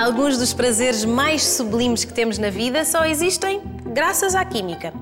Alguns 0.00 0.38
dos 0.38 0.54
prazeres 0.54 1.04
mais 1.04 1.44
sublimes 1.44 2.06
que 2.06 2.12
temos 2.14 2.38
na 2.38 2.48
vida 2.48 2.86
só 2.86 3.04
existem 3.04 3.60
graças 3.84 4.34
à 4.34 4.42
química. 4.42 4.94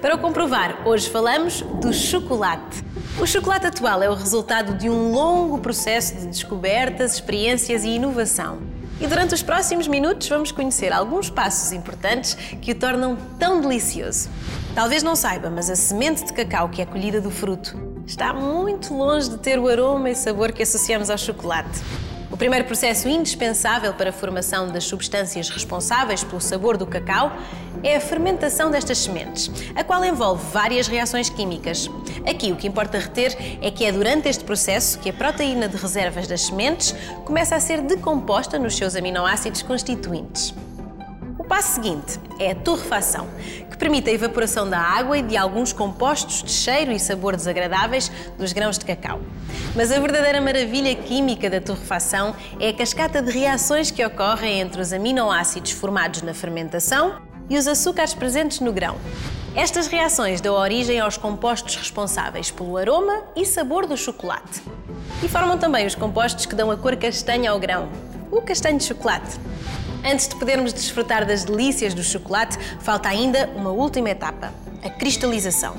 Para 0.00 0.14
o 0.14 0.18
comprovar, 0.18 0.86
hoje 0.86 1.10
falamos 1.10 1.62
do 1.80 1.92
chocolate. 1.92 2.84
O 3.20 3.26
chocolate 3.26 3.66
atual 3.66 4.00
é 4.00 4.08
o 4.08 4.14
resultado 4.14 4.78
de 4.78 4.88
um 4.88 5.10
longo 5.10 5.58
processo 5.58 6.14
de 6.14 6.28
descobertas, 6.28 7.14
experiências 7.14 7.82
e 7.82 7.88
inovação. 7.88 8.60
E 9.00 9.08
durante 9.08 9.34
os 9.34 9.42
próximos 9.42 9.88
minutos 9.88 10.28
vamos 10.28 10.52
conhecer 10.52 10.92
alguns 10.92 11.28
passos 11.28 11.72
importantes 11.72 12.34
que 12.62 12.70
o 12.70 12.74
tornam 12.76 13.18
tão 13.40 13.60
delicioso. 13.60 14.30
Talvez 14.72 15.02
não 15.02 15.16
saiba, 15.16 15.50
mas 15.50 15.68
a 15.68 15.74
semente 15.74 16.26
de 16.26 16.32
cacau 16.32 16.68
que 16.68 16.80
é 16.80 16.86
colhida 16.86 17.20
do 17.20 17.28
fruto 17.28 17.76
está 18.06 18.32
muito 18.32 18.94
longe 18.94 19.30
de 19.30 19.38
ter 19.38 19.58
o 19.58 19.66
aroma 19.66 20.10
e 20.10 20.14
sabor 20.14 20.52
que 20.52 20.62
associamos 20.62 21.10
ao 21.10 21.18
chocolate. 21.18 21.82
O 22.34 22.36
primeiro 22.36 22.64
processo 22.64 23.08
indispensável 23.08 23.94
para 23.94 24.10
a 24.10 24.12
formação 24.12 24.66
das 24.66 24.82
substâncias 24.82 25.48
responsáveis 25.48 26.24
pelo 26.24 26.40
sabor 26.40 26.76
do 26.76 26.84
cacau 26.84 27.32
é 27.80 27.94
a 27.94 28.00
fermentação 28.00 28.72
destas 28.72 28.98
sementes, 28.98 29.48
a 29.72 29.84
qual 29.84 30.04
envolve 30.04 30.44
várias 30.52 30.88
reações 30.88 31.30
químicas. 31.30 31.88
Aqui 32.28 32.50
o 32.50 32.56
que 32.56 32.66
importa 32.66 32.98
reter 32.98 33.36
é 33.62 33.70
que 33.70 33.84
é 33.84 33.92
durante 33.92 34.28
este 34.28 34.42
processo 34.42 34.98
que 34.98 35.10
a 35.10 35.12
proteína 35.12 35.68
de 35.68 35.76
reservas 35.76 36.26
das 36.26 36.40
sementes 36.40 36.92
começa 37.24 37.54
a 37.54 37.60
ser 37.60 37.80
decomposta 37.82 38.58
nos 38.58 38.76
seus 38.76 38.96
aminoácidos 38.96 39.62
constituintes. 39.62 40.52
Passo 41.54 41.74
seguinte 41.74 42.18
é 42.40 42.50
a 42.50 42.54
torrefação, 42.56 43.28
que 43.70 43.76
permite 43.76 44.10
a 44.10 44.12
evaporação 44.12 44.68
da 44.68 44.76
água 44.76 45.18
e 45.18 45.22
de 45.22 45.36
alguns 45.36 45.72
compostos 45.72 46.42
de 46.42 46.50
cheiro 46.50 46.90
e 46.90 46.98
sabor 46.98 47.36
desagradáveis 47.36 48.10
dos 48.36 48.52
grãos 48.52 48.76
de 48.76 48.84
cacau. 48.84 49.20
Mas 49.72 49.92
a 49.92 50.00
verdadeira 50.00 50.40
maravilha 50.40 50.92
química 50.96 51.48
da 51.48 51.60
torrefação 51.60 52.34
é 52.58 52.70
a 52.70 52.74
cascata 52.74 53.22
de 53.22 53.30
reações 53.30 53.92
que 53.92 54.04
ocorrem 54.04 54.62
entre 54.62 54.80
os 54.80 54.92
aminoácidos 54.92 55.70
formados 55.70 56.22
na 56.22 56.34
fermentação 56.34 57.22
e 57.48 57.56
os 57.56 57.68
açúcares 57.68 58.14
presentes 58.14 58.58
no 58.58 58.72
grão. 58.72 58.96
Estas 59.54 59.86
reações 59.86 60.40
dão 60.40 60.56
origem 60.56 60.98
aos 60.98 61.16
compostos 61.16 61.76
responsáveis 61.76 62.50
pelo 62.50 62.76
aroma 62.76 63.22
e 63.36 63.46
sabor 63.46 63.86
do 63.86 63.96
chocolate. 63.96 64.60
E 65.22 65.28
formam 65.28 65.56
também 65.56 65.86
os 65.86 65.94
compostos 65.94 66.46
que 66.46 66.56
dão 66.56 66.72
a 66.72 66.76
cor 66.76 66.96
castanha 66.96 67.52
ao 67.52 67.60
grão, 67.60 67.88
o 68.32 68.42
castanho 68.42 68.76
de 68.76 68.82
chocolate. 68.82 69.38
Antes 70.04 70.28
de 70.28 70.36
podermos 70.36 70.74
desfrutar 70.74 71.24
das 71.24 71.44
delícias 71.44 71.94
do 71.94 72.02
chocolate, 72.02 72.58
falta 72.80 73.08
ainda 73.08 73.48
uma 73.56 73.70
última 73.70 74.10
etapa: 74.10 74.52
a 74.82 74.90
cristalização. 74.90 75.74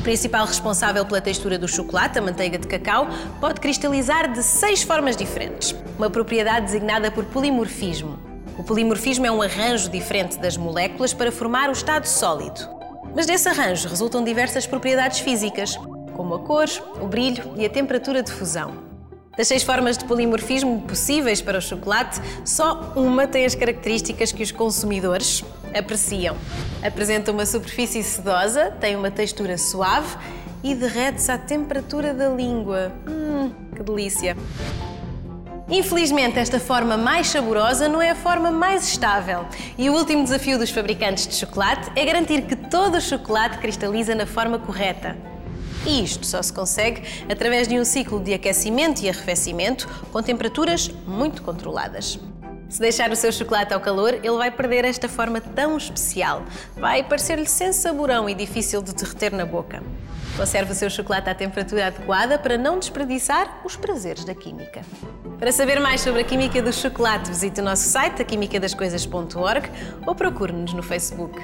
O 0.00 0.02
principal 0.02 0.44
responsável 0.44 1.06
pela 1.06 1.20
textura 1.20 1.56
do 1.56 1.68
chocolate, 1.68 2.18
a 2.18 2.22
manteiga 2.22 2.58
de 2.58 2.66
cacau, 2.66 3.06
pode 3.40 3.60
cristalizar 3.60 4.32
de 4.32 4.42
seis 4.42 4.82
formas 4.82 5.16
diferentes, 5.16 5.76
uma 5.96 6.10
propriedade 6.10 6.66
designada 6.66 7.08
por 7.08 7.24
polimorfismo. 7.26 8.18
O 8.58 8.64
polimorfismo 8.64 9.26
é 9.26 9.30
um 9.30 9.40
arranjo 9.40 9.88
diferente 9.88 10.38
das 10.38 10.56
moléculas 10.56 11.14
para 11.14 11.30
formar 11.30 11.68
o 11.68 11.72
estado 11.72 12.06
sólido. 12.06 12.68
Mas 13.14 13.26
desse 13.26 13.48
arranjo 13.48 13.88
resultam 13.88 14.24
diversas 14.24 14.66
propriedades 14.66 15.20
físicas, 15.20 15.76
como 16.16 16.34
a 16.34 16.40
cor, 16.40 16.66
o 17.00 17.06
brilho 17.06 17.54
e 17.56 17.64
a 17.64 17.70
temperatura 17.70 18.24
de 18.24 18.32
fusão. 18.32 18.91
Das 19.36 19.48
seis 19.48 19.62
formas 19.62 19.96
de 19.96 20.04
polimorfismo 20.04 20.82
possíveis 20.82 21.40
para 21.40 21.56
o 21.58 21.62
chocolate, 21.62 22.20
só 22.44 22.92
uma 22.94 23.26
tem 23.26 23.46
as 23.46 23.54
características 23.54 24.30
que 24.30 24.42
os 24.42 24.52
consumidores 24.52 25.42
apreciam. 25.74 26.36
Apresenta 26.82 27.32
uma 27.32 27.46
superfície 27.46 28.02
sedosa, 28.02 28.70
tem 28.78 28.94
uma 28.94 29.10
textura 29.10 29.56
suave 29.56 30.16
e 30.62 30.74
derrete-se 30.74 31.32
à 31.32 31.38
temperatura 31.38 32.12
da 32.12 32.28
língua. 32.28 32.92
Hum, 33.08 33.50
que 33.74 33.82
delícia! 33.82 34.36
Infelizmente, 35.66 36.38
esta 36.38 36.60
forma 36.60 36.98
mais 36.98 37.28
saborosa 37.28 37.88
não 37.88 38.02
é 38.02 38.10
a 38.10 38.14
forma 38.14 38.50
mais 38.50 38.86
estável. 38.86 39.46
E 39.78 39.88
o 39.88 39.94
último 39.94 40.22
desafio 40.22 40.58
dos 40.58 40.68
fabricantes 40.68 41.26
de 41.26 41.34
chocolate 41.34 41.90
é 41.96 42.04
garantir 42.04 42.42
que 42.42 42.54
todo 42.54 42.96
o 42.96 43.00
chocolate 43.00 43.56
cristaliza 43.56 44.14
na 44.14 44.26
forma 44.26 44.58
correta. 44.58 45.31
E 45.86 46.02
isto 46.02 46.24
só 46.24 46.40
se 46.42 46.52
consegue 46.52 47.02
através 47.30 47.66
de 47.66 47.78
um 47.78 47.84
ciclo 47.84 48.20
de 48.20 48.32
aquecimento 48.32 49.02
e 49.02 49.08
arrefecimento 49.08 49.88
com 50.12 50.22
temperaturas 50.22 50.88
muito 51.06 51.42
controladas. 51.42 52.18
Se 52.68 52.80
deixar 52.80 53.10
o 53.10 53.16
seu 53.16 53.30
chocolate 53.30 53.74
ao 53.74 53.80
calor, 53.80 54.14
ele 54.14 54.36
vai 54.38 54.50
perder 54.50 54.86
esta 54.86 55.06
forma 55.06 55.40
tão 55.42 55.76
especial. 55.76 56.42
Vai 56.74 57.02
parecer-lhe 57.02 57.46
sem 57.46 57.70
saborão 57.70 58.28
e 58.28 58.34
difícil 58.34 58.80
de 58.80 58.94
derreter 58.94 59.30
na 59.32 59.44
boca. 59.44 59.82
Conserve 60.36 60.72
o 60.72 60.74
seu 60.74 60.88
chocolate 60.88 61.28
à 61.28 61.34
temperatura 61.34 61.88
adequada 61.88 62.38
para 62.38 62.56
não 62.56 62.78
desperdiçar 62.78 63.60
os 63.62 63.76
prazeres 63.76 64.24
da 64.24 64.34
química. 64.34 64.80
Para 65.38 65.52
saber 65.52 65.80
mais 65.80 66.00
sobre 66.00 66.22
a 66.22 66.24
química 66.24 66.62
do 66.62 66.72
chocolate, 66.72 67.28
visite 67.28 67.60
o 67.60 67.64
nosso 67.64 67.86
site, 67.88 68.22
aquimicadascoisas.org 68.22 69.68
ou 70.06 70.14
procure-nos 70.14 70.72
no 70.72 70.82
Facebook. 70.82 71.38